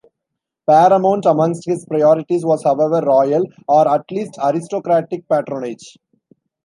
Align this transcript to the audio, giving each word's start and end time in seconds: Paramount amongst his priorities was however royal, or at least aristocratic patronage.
Paramount 0.65 1.27
amongst 1.27 1.63
his 1.65 1.85
priorities 1.85 2.43
was 2.43 2.63
however 2.63 3.03
royal, 3.05 3.43
or 3.67 3.87
at 3.87 4.03
least 4.09 4.35
aristocratic 4.43 5.29
patronage. 5.29 5.95